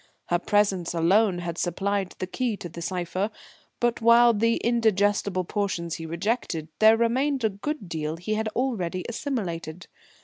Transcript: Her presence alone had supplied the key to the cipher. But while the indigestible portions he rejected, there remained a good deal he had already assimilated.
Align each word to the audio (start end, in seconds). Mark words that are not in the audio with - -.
Her 0.29 0.39
presence 0.39 0.95
alone 0.95 1.37
had 1.37 1.59
supplied 1.59 2.15
the 2.17 2.25
key 2.25 2.57
to 2.57 2.67
the 2.67 2.81
cipher. 2.81 3.29
But 3.79 4.01
while 4.01 4.33
the 4.33 4.55
indigestible 4.55 5.43
portions 5.43 5.97
he 5.97 6.07
rejected, 6.07 6.69
there 6.79 6.97
remained 6.97 7.43
a 7.43 7.49
good 7.49 7.87
deal 7.87 8.17
he 8.17 8.33
had 8.33 8.47
already 8.55 9.05
assimilated. 9.07 9.85